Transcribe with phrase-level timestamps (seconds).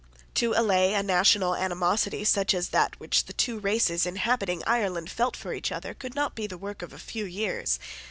[0.33, 5.37] To allay a national animosity such as that which the two races inhabiting Ireland felt
[5.37, 7.77] for each other could not be the work of a few years.